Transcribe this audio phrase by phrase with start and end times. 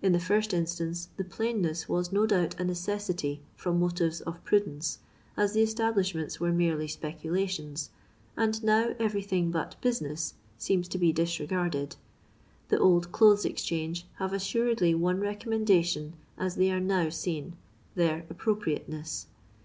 [0.00, 5.00] In the first instance the plainness was no doubt a necessity from motives of prudence,
[5.36, 7.90] as the establishments were merely speculations,
[8.36, 11.96] and BOW everything but hunnat seems to be disre garded.
[12.68, 17.56] The Old Clothes Bxchanges have as saredly one recommendation as they are now seen—
[17.96, 19.26] their appropriateness.